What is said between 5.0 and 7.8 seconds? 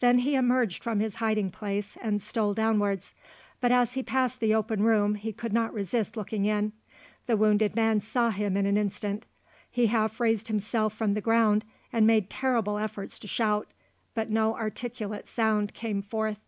he could not resist looking in. The wounded